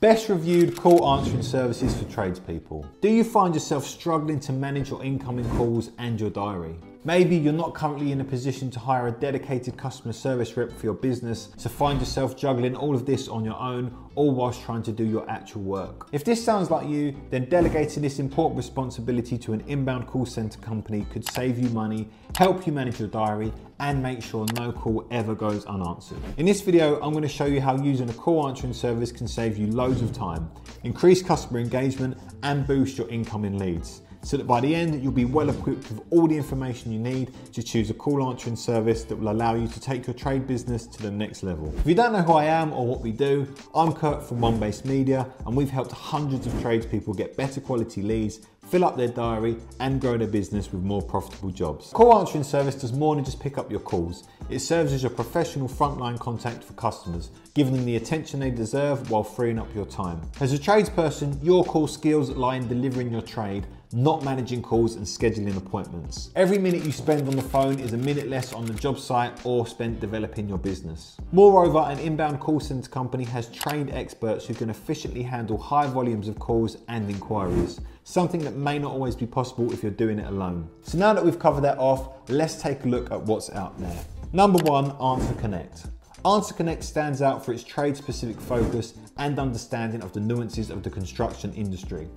Best 0.00 0.28
reviewed 0.28 0.76
call 0.76 1.04
answering 1.18 1.42
services 1.42 1.92
for 1.96 2.04
tradespeople. 2.08 2.86
Do 3.00 3.08
you 3.08 3.24
find 3.24 3.52
yourself 3.52 3.84
struggling 3.84 4.38
to 4.40 4.52
manage 4.52 4.90
your 4.90 5.02
incoming 5.02 5.50
calls 5.56 5.90
and 5.98 6.20
your 6.20 6.30
diary? 6.30 6.76
Maybe 7.04 7.36
you're 7.36 7.52
not 7.52 7.74
currently 7.74 8.10
in 8.10 8.20
a 8.20 8.24
position 8.24 8.72
to 8.72 8.80
hire 8.80 9.06
a 9.06 9.12
dedicated 9.12 9.76
customer 9.76 10.12
service 10.12 10.56
rep 10.56 10.72
for 10.72 10.84
your 10.84 10.94
business, 10.94 11.50
so 11.56 11.68
find 11.68 12.00
yourself 12.00 12.36
juggling 12.36 12.74
all 12.74 12.92
of 12.92 13.06
this 13.06 13.28
on 13.28 13.44
your 13.44 13.54
own, 13.54 13.96
all 14.16 14.32
whilst 14.32 14.62
trying 14.62 14.82
to 14.82 14.90
do 14.90 15.04
your 15.04 15.28
actual 15.30 15.62
work. 15.62 16.08
If 16.10 16.24
this 16.24 16.44
sounds 16.44 16.72
like 16.72 16.88
you, 16.88 17.14
then 17.30 17.48
delegating 17.48 18.02
this 18.02 18.18
important 18.18 18.56
responsibility 18.56 19.38
to 19.38 19.52
an 19.52 19.60
inbound 19.68 20.08
call 20.08 20.26
center 20.26 20.58
company 20.58 21.06
could 21.12 21.24
save 21.30 21.56
you 21.56 21.68
money, 21.70 22.08
help 22.36 22.66
you 22.66 22.72
manage 22.72 22.98
your 22.98 23.08
diary, 23.08 23.52
and 23.78 24.02
make 24.02 24.20
sure 24.20 24.44
no 24.56 24.72
call 24.72 25.06
ever 25.12 25.36
goes 25.36 25.64
unanswered. 25.66 26.18
In 26.36 26.46
this 26.46 26.62
video, 26.62 27.00
I'm 27.00 27.12
going 27.12 27.22
to 27.22 27.28
show 27.28 27.46
you 27.46 27.60
how 27.60 27.80
using 27.80 28.10
a 28.10 28.14
call 28.14 28.48
answering 28.48 28.72
service 28.72 29.12
can 29.12 29.28
save 29.28 29.56
you 29.56 29.68
loads 29.68 30.02
of 30.02 30.12
time, 30.12 30.50
increase 30.82 31.22
customer 31.22 31.60
engagement, 31.60 32.18
and 32.42 32.66
boost 32.66 32.98
your 32.98 33.08
incoming 33.08 33.56
leads 33.56 34.02
so 34.22 34.36
that 34.36 34.46
by 34.46 34.60
the 34.60 34.74
end 34.74 35.02
you'll 35.02 35.12
be 35.12 35.24
well 35.24 35.48
equipped 35.48 35.90
with 35.90 36.00
all 36.10 36.26
the 36.26 36.36
information 36.36 36.92
you 36.92 36.98
need 36.98 37.32
to 37.52 37.62
choose 37.62 37.90
a 37.90 37.94
call 37.94 38.28
answering 38.28 38.56
service 38.56 39.04
that 39.04 39.16
will 39.16 39.30
allow 39.30 39.54
you 39.54 39.68
to 39.68 39.80
take 39.80 40.06
your 40.06 40.14
trade 40.14 40.46
business 40.46 40.86
to 40.86 41.02
the 41.02 41.10
next 41.10 41.42
level. 41.42 41.72
If 41.78 41.86
you 41.86 41.94
don't 41.94 42.12
know 42.12 42.22
who 42.22 42.32
I 42.32 42.44
am 42.44 42.72
or 42.72 42.86
what 42.86 43.00
we 43.00 43.12
do, 43.12 43.46
I'm 43.74 43.92
Kurt 43.92 44.22
from 44.22 44.40
One 44.40 44.58
Base 44.58 44.84
Media 44.84 45.26
and 45.46 45.56
we've 45.56 45.70
helped 45.70 45.92
hundreds 45.92 46.46
of 46.46 46.60
tradespeople 46.60 47.14
get 47.14 47.36
better 47.36 47.60
quality 47.60 48.02
leads 48.02 48.46
fill 48.68 48.84
up 48.84 48.96
their 48.96 49.08
diary, 49.08 49.56
and 49.80 50.00
grow 50.00 50.16
their 50.18 50.28
business 50.28 50.70
with 50.72 50.82
more 50.82 51.00
profitable 51.00 51.50
jobs. 51.50 51.90
Call 51.90 52.18
answering 52.18 52.44
service 52.44 52.74
does 52.74 52.92
more 52.92 53.14
than 53.14 53.24
just 53.24 53.40
pick 53.40 53.56
up 53.56 53.70
your 53.70 53.80
calls. 53.80 54.28
It 54.50 54.58
serves 54.58 54.92
as 54.92 55.02
your 55.02 55.10
professional 55.10 55.68
frontline 55.68 56.18
contact 56.18 56.62
for 56.62 56.74
customers, 56.74 57.30
giving 57.54 57.74
them 57.74 57.84
the 57.86 57.96
attention 57.96 58.40
they 58.40 58.50
deserve 58.50 59.10
while 59.10 59.24
freeing 59.24 59.58
up 59.58 59.74
your 59.74 59.86
time. 59.86 60.20
As 60.40 60.52
a 60.52 60.58
tradesperson, 60.58 61.42
your 61.42 61.64
call 61.64 61.86
skills 61.86 62.30
lie 62.30 62.56
in 62.56 62.68
delivering 62.68 63.10
your 63.10 63.22
trade 63.22 63.66
not 63.92 64.24
managing 64.24 64.62
calls 64.62 64.96
and 64.96 65.06
scheduling 65.06 65.56
appointments. 65.56 66.30
Every 66.36 66.58
minute 66.58 66.84
you 66.84 66.92
spend 66.92 67.26
on 67.28 67.36
the 67.36 67.42
phone 67.42 67.78
is 67.80 67.92
a 67.92 67.96
minute 67.96 68.28
less 68.28 68.52
on 68.52 68.66
the 68.66 68.74
job 68.74 68.98
site 68.98 69.44
or 69.44 69.66
spent 69.66 70.00
developing 70.00 70.48
your 70.48 70.58
business. 70.58 71.16
Moreover, 71.32 71.78
an 71.78 71.98
inbound 71.98 72.40
call 72.40 72.60
center 72.60 72.88
company 72.88 73.24
has 73.24 73.48
trained 73.48 73.90
experts 73.90 74.46
who 74.46 74.54
can 74.54 74.70
efficiently 74.70 75.22
handle 75.22 75.58
high 75.58 75.86
volumes 75.86 76.28
of 76.28 76.38
calls 76.38 76.76
and 76.88 77.08
inquiries 77.08 77.80
something 78.08 78.40
that 78.40 78.54
may 78.54 78.78
not 78.78 78.90
always 78.90 79.14
be 79.14 79.26
possible 79.26 79.70
if 79.70 79.82
you're 79.82 79.92
doing 79.92 80.18
it 80.18 80.26
alone. 80.26 80.66
So 80.80 80.96
now 80.96 81.12
that 81.12 81.22
we've 81.22 81.38
covered 81.38 81.60
that 81.64 81.76
off, 81.76 82.30
let's 82.30 82.60
take 82.60 82.84
a 82.84 82.88
look 82.88 83.10
at 83.10 83.20
what's 83.20 83.50
out 83.50 83.78
there. 83.78 83.98
Number 84.32 84.58
one, 84.64 84.92
Answer 84.92 85.34
Connect. 85.34 85.86
Answer 86.24 86.54
Connect 86.54 86.82
stands 86.82 87.20
out 87.20 87.44
for 87.44 87.52
its 87.52 87.62
trade 87.62 87.98
specific 87.98 88.40
focus 88.40 88.94
and 89.18 89.38
understanding 89.38 90.02
of 90.02 90.14
the 90.14 90.20
nuances 90.20 90.70
of 90.70 90.82
the 90.82 90.88
construction 90.88 91.52
industry. 91.52 92.08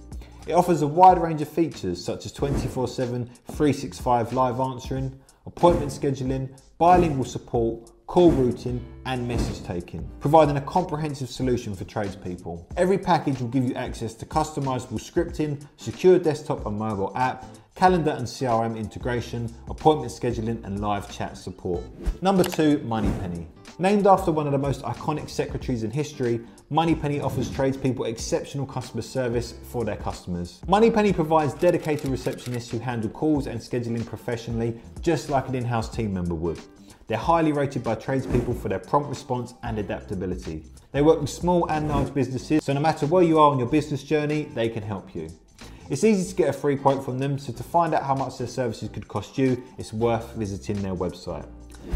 It 0.48 0.54
offers 0.54 0.82
a 0.82 0.88
wide 0.88 1.22
range 1.22 1.42
of 1.42 1.50
features 1.50 2.04
such 2.04 2.26
as 2.26 2.32
24 2.32 2.88
7, 2.88 3.26
365 3.26 4.34
live 4.34 4.60
answering, 4.60 5.20
appointment 5.46 5.92
scheduling, 5.92 6.50
bilingual 6.80 7.26
support, 7.26 7.92
call 8.08 8.32
routing, 8.32 8.84
and 9.06 9.28
message 9.28 9.64
taking, 9.64 10.10
providing 10.20 10.58
a 10.58 10.62
comprehensive 10.62 11.30
solution 11.30 11.76
for 11.76 11.84
tradespeople. 11.84 12.68
Every 12.76 12.98
package 12.98 13.40
will 13.40 13.50
give 13.50 13.64
you 13.66 13.76
access 13.76 14.16
to 14.16 14.26
customizable 14.26 15.00
scripting, 15.00 15.64
secure 15.78 16.18
desktop 16.18 16.66
and 16.66 16.78
mobile 16.78 17.12
app, 17.16 17.46
calendar 17.82 18.12
and 18.12 18.28
CRM 18.28 18.78
integration, 18.78 19.52
appointment 19.68 20.12
scheduling, 20.12 20.64
and 20.66 20.82
live 20.82 21.12
chat 21.12 21.36
support. 21.36 21.82
Number 22.22 22.44
two, 22.44 22.78
Moneypenny. 22.84 23.48
Named 23.80 24.06
after 24.06 24.32
one 24.32 24.46
of 24.46 24.52
the 24.52 24.60
most 24.60 24.84
iconic 24.84 25.28
secretaries 25.32 25.82
in 25.82 25.90
history, 25.90 26.42
Moneypenny 26.70 27.20
offers 27.22 27.50
tradespeople 27.50 28.06
exceptional 28.06 28.68
customer 28.68 29.02
service 29.02 29.56
for 29.72 29.84
their 29.84 29.96
customers. 29.96 30.62
Moneypenny 30.68 31.12
provides 31.12 31.56
dedicated 31.56 32.12
receptionists 32.12 32.70
who 32.70 32.78
handle 32.78 33.10
calls 33.10 33.48
and 33.48 33.60
scheduling 33.60 34.06
professionally, 34.06 34.80
just 35.02 35.32
like 35.32 35.48
an 35.48 35.56
in-house 35.56 35.90
team 35.90 36.14
member 36.14 36.36
would. 36.36 36.60
They're 37.08 37.18
highly 37.18 37.52
rated 37.52 37.84
by 37.84 37.96
tradespeople 37.96 38.54
for 38.54 38.70
their 38.70 38.78
prompt 38.78 39.10
response 39.10 39.56
and 39.64 39.80
adaptability. 39.80 40.66
They 40.92 41.02
work 41.02 41.20
with 41.20 41.32
small 41.32 41.68
and 41.72 41.88
large 41.88 42.14
businesses, 42.14 42.64
so 42.64 42.74
no 42.74 42.80
matter 42.80 43.08
where 43.08 43.24
you 43.24 43.40
are 43.40 43.50
on 43.50 43.58
your 43.58 43.70
business 43.70 44.04
journey, 44.04 44.44
they 44.54 44.70
can 44.70 44.84
help 44.84 45.16
you. 45.16 45.30
It's 45.90 46.04
easy 46.04 46.30
to 46.30 46.36
get 46.36 46.50
a 46.50 46.54
free 46.54 46.76
quote 46.76 47.04
from 47.04 47.20
them, 47.20 47.38
so 47.38 47.52
to 47.54 47.64
find 47.64 47.94
out 47.94 48.04
how 48.04 48.16
much 48.16 48.38
their 48.38 48.48
services 48.48 48.90
could 48.90 49.08
cost 49.08 49.38
you, 49.38 49.62
it's 49.78 49.92
worth 49.92 50.34
visiting 50.36 50.82
their 50.82 50.96
website. 50.96 51.46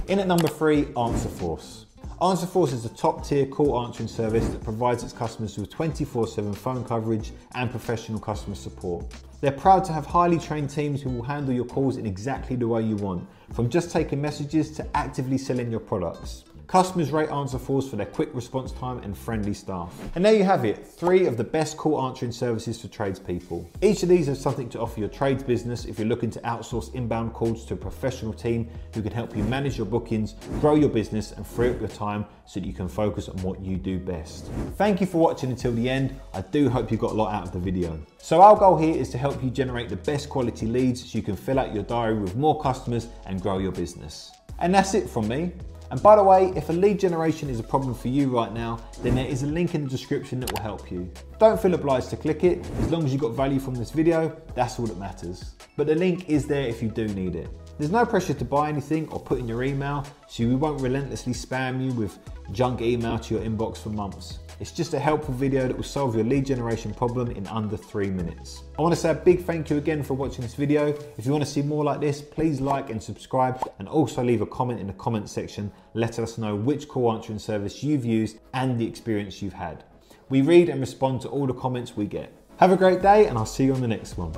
In 0.07 0.19
at 0.19 0.27
number 0.27 0.47
three, 0.47 0.85
AnswerForce. 0.85 1.85
AnswerForce 2.21 2.71
is 2.71 2.85
a 2.85 2.89
top 2.89 3.25
tier 3.27 3.45
call 3.45 3.85
answering 3.85 4.07
service 4.07 4.47
that 4.47 4.63
provides 4.63 5.03
its 5.03 5.11
customers 5.11 5.57
with 5.57 5.69
24 5.69 6.27
7 6.27 6.53
phone 6.53 6.83
coverage 6.85 7.31
and 7.55 7.69
professional 7.69 8.19
customer 8.19 8.55
support. 8.55 9.05
They're 9.41 9.51
proud 9.51 9.83
to 9.85 9.93
have 9.93 10.05
highly 10.05 10.39
trained 10.39 10.69
teams 10.69 11.01
who 11.01 11.09
will 11.09 11.23
handle 11.23 11.53
your 11.53 11.65
calls 11.65 11.97
in 11.97 12.05
exactly 12.05 12.55
the 12.55 12.67
way 12.67 12.83
you 12.83 12.95
want, 12.95 13.27
from 13.53 13.69
just 13.69 13.91
taking 13.91 14.21
messages 14.21 14.71
to 14.71 14.97
actively 14.97 15.37
selling 15.37 15.69
your 15.69 15.81
products. 15.81 16.45
Customers 16.67 17.11
rate 17.11 17.29
Answer 17.29 17.57
AnswerForce 17.57 17.89
for 17.89 17.95
their 17.95 18.05
quick 18.07 18.29
response 18.33 18.71
time 18.71 18.97
and 18.99 19.15
friendly 19.15 19.53
staff. 19.53 19.93
And 20.15 20.25
there 20.25 20.33
you 20.33 20.43
have 20.43 20.65
it, 20.65 20.85
three 20.85 21.27
of 21.27 21.37
the 21.37 21.43
best 21.43 21.77
call 21.77 22.01
answering 22.01 22.31
services 22.31 22.81
for 22.81 22.87
tradespeople. 22.87 23.69
Each 23.81 24.01
of 24.03 24.09
these 24.09 24.27
has 24.27 24.41
something 24.41 24.69
to 24.69 24.79
offer 24.79 24.99
your 24.99 25.09
trades 25.09 25.43
business 25.43 25.85
if 25.85 25.99
you're 25.99 26.07
looking 26.07 26.31
to 26.31 26.39
outsource 26.41 26.93
inbound 26.95 27.33
calls 27.33 27.65
to 27.65 27.75
a 27.75 27.77
professional 27.77 28.33
team 28.33 28.67
who 28.93 29.01
can 29.01 29.11
help 29.11 29.35
you 29.35 29.43
manage 29.43 29.77
your 29.77 29.85
bookings, 29.85 30.35
grow 30.59 30.75
your 30.75 30.89
business, 30.89 31.33
and 31.33 31.45
free 31.45 31.69
up 31.69 31.79
your 31.79 31.89
time 31.89 32.25
so 32.45 32.59
that 32.59 32.65
you 32.65 32.73
can 32.73 32.87
focus 32.87 33.29
on 33.29 33.37
what 33.43 33.61
you 33.61 33.77
do 33.77 33.99
best. 33.99 34.47
Thank 34.75 35.01
you 35.01 35.07
for 35.07 35.19
watching 35.19 35.51
until 35.51 35.73
the 35.73 35.89
end. 35.89 36.19
I 36.33 36.41
do 36.41 36.69
hope 36.69 36.91
you 36.91 36.97
got 36.97 37.11
a 37.11 37.15
lot 37.15 37.33
out 37.33 37.43
of 37.43 37.51
the 37.51 37.59
video. 37.59 37.99
So 38.17 38.41
our 38.41 38.55
goal 38.57 38.77
here 38.77 38.95
is 38.95 39.09
to 39.11 39.17
help 39.17 39.43
you 39.43 39.49
generate 39.49 39.89
the 39.89 39.97
best 39.97 40.29
quality 40.29 40.65
leads 40.65 41.11
so 41.11 41.17
you 41.17 41.23
can 41.23 41.35
fill 41.35 41.59
out 41.59 41.73
your 41.73 41.83
diary 41.83 42.17
with 42.17 42.35
more 42.35 42.59
customers 42.61 43.07
and 43.27 43.41
grow 43.41 43.59
your 43.59 43.71
business. 43.71 44.31
And 44.59 44.73
that's 44.73 44.93
it 44.93 45.09
from 45.09 45.27
me. 45.27 45.51
And 45.91 46.01
by 46.01 46.15
the 46.15 46.23
way, 46.23 46.51
if 46.55 46.69
a 46.69 46.73
lead 46.73 46.99
generation 46.99 47.49
is 47.49 47.59
a 47.59 47.63
problem 47.63 47.93
for 47.93 48.07
you 48.07 48.29
right 48.29 48.51
now, 48.51 48.79
then 49.01 49.15
there 49.15 49.25
is 49.25 49.43
a 49.43 49.47
link 49.47 49.75
in 49.75 49.83
the 49.83 49.89
description 49.89 50.39
that 50.39 50.51
will 50.51 50.61
help 50.61 50.91
you. 50.91 51.11
Don't 51.39 51.61
feel 51.61 51.73
obliged 51.73 52.09
to 52.09 52.17
click 52.17 52.43
it, 52.43 52.65
as 52.79 52.91
long 52.91 53.05
as 53.05 53.13
you 53.13 53.19
got 53.19 53.33
value 53.33 53.59
from 53.59 53.75
this 53.75 53.91
video, 53.91 54.35
that's 54.55 54.79
all 54.79 54.87
that 54.87 54.97
matters. 54.97 55.51
But 55.77 55.87
the 55.87 55.95
link 55.95 56.29
is 56.29 56.47
there 56.47 56.67
if 56.67 56.81
you 56.81 56.89
do 56.89 57.07
need 57.09 57.35
it. 57.35 57.49
There's 57.77 57.91
no 57.91 58.05
pressure 58.05 58.33
to 58.33 58.45
buy 58.45 58.69
anything 58.69 59.09
or 59.09 59.19
put 59.19 59.39
in 59.39 59.47
your 59.47 59.63
email, 59.63 60.05
so 60.29 60.45
we 60.45 60.55
won't 60.55 60.81
relentlessly 60.81 61.33
spam 61.33 61.83
you 61.83 61.91
with 61.91 62.17
junk 62.51 62.81
email 62.81 63.19
to 63.19 63.35
your 63.35 63.43
inbox 63.43 63.77
for 63.77 63.89
months. 63.89 64.39
It's 64.59 64.71
just 64.71 64.93
a 64.93 64.99
helpful 64.99 65.33
video 65.33 65.67
that 65.67 65.75
will 65.75 65.83
solve 65.83 66.15
your 66.15 66.23
lead 66.23 66.45
generation 66.45 66.93
problem 66.93 67.31
in 67.31 67.45
under 67.47 67.75
three 67.75 68.09
minutes. 68.09 68.63
I 68.79 68.81
want 68.81 68.93
to 68.93 68.99
say 68.99 69.11
a 69.11 69.13
big 69.13 69.43
thank 69.43 69.69
you 69.69 69.77
again 69.77 70.01
for 70.01 70.13
watching 70.13 70.43
this 70.43 70.55
video. 70.55 70.87
If 71.17 71.25
you 71.25 71.33
want 71.33 71.43
to 71.43 71.49
see 71.49 71.61
more 71.61 71.83
like 71.83 71.99
this, 71.99 72.21
please 72.21 72.61
like 72.61 72.89
and 72.89 73.03
subscribe 73.03 73.61
and 73.79 73.89
also 73.89 74.23
leave 74.23 74.41
a 74.41 74.45
comment 74.45 74.79
in 74.79 74.87
the 74.87 74.93
comment 74.93 75.29
section 75.29 75.71
letting 75.93 76.23
us 76.23 76.37
know 76.37 76.55
which 76.55 76.87
call 76.87 77.11
answering 77.11 77.39
service 77.39 77.83
you've 77.83 78.05
used 78.05 78.39
and 78.53 78.79
the 78.79 78.87
experience 78.87 79.41
you've 79.41 79.53
had. 79.53 79.83
We 80.29 80.41
read 80.41 80.69
and 80.69 80.79
respond 80.79 81.21
to 81.21 81.27
all 81.27 81.47
the 81.47 81.53
comments 81.53 81.97
we 81.97 82.05
get. 82.05 82.31
Have 82.57 82.71
a 82.71 82.77
great 82.77 83.01
day 83.01 83.27
and 83.27 83.37
I'll 83.37 83.45
see 83.45 83.65
you 83.65 83.73
on 83.73 83.81
the 83.81 83.87
next 83.87 84.17
one. 84.17 84.31